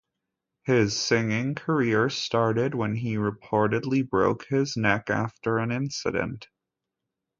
[0.63, 6.47] His singing career started when he reportedly broke his neck after an incident.